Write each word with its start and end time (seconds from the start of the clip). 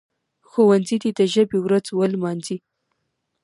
ښوونځي 0.49 0.95
دي 1.03 1.09
د 1.19 1.21
ژبي 1.33 1.57
ورځ 1.61 1.85
ولمانځي. 1.91 2.57